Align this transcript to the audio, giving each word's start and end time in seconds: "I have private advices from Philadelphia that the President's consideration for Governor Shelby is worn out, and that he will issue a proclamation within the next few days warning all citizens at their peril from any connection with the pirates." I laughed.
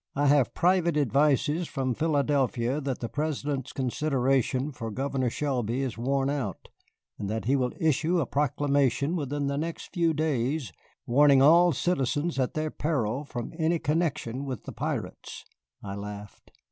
"I 0.15 0.25
have 0.29 0.55
private 0.55 0.97
advices 0.97 1.67
from 1.67 1.93
Philadelphia 1.93 2.81
that 2.81 3.01
the 3.01 3.07
President's 3.07 3.71
consideration 3.71 4.71
for 4.71 4.89
Governor 4.89 5.29
Shelby 5.29 5.83
is 5.83 5.95
worn 5.95 6.27
out, 6.27 6.69
and 7.19 7.29
that 7.29 7.45
he 7.45 7.55
will 7.55 7.73
issue 7.79 8.19
a 8.19 8.25
proclamation 8.25 9.15
within 9.15 9.45
the 9.45 9.59
next 9.59 9.93
few 9.93 10.15
days 10.15 10.71
warning 11.05 11.43
all 11.43 11.71
citizens 11.71 12.39
at 12.39 12.55
their 12.55 12.71
peril 12.71 13.25
from 13.25 13.53
any 13.59 13.77
connection 13.77 14.43
with 14.43 14.63
the 14.63 14.71
pirates." 14.71 15.45
I 15.83 15.93
laughed. 15.93 16.49